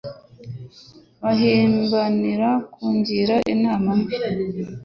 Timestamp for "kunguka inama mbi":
2.71-4.15